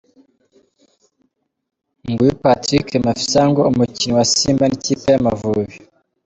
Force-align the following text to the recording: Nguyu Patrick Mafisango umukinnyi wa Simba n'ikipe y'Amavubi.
Nguyu 2.09 2.33
Patrick 2.43 2.87
Mafisango 3.05 3.61
umukinnyi 3.71 4.13
wa 4.17 4.25
Simba 4.35 4.65
n'ikipe 4.67 5.07
y'Amavubi. 5.13 5.75